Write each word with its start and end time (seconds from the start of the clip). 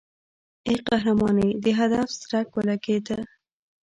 ای 0.67 0.75
قهرمانې 0.87 1.49
د 1.63 1.65
هدف 1.79 2.07
څرک 2.21 2.47
ولګېد. 2.55 3.07